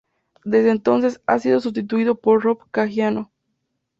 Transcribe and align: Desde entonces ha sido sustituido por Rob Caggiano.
Desde 0.45 0.71
entonces 0.71 1.21
ha 1.27 1.37
sido 1.37 1.59
sustituido 1.59 2.15
por 2.15 2.41
Rob 2.43 2.57
Caggiano. 2.71 3.31